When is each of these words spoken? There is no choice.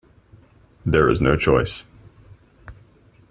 There 0.83 1.11
is 1.11 1.21
no 1.21 1.37
choice. 1.37 1.83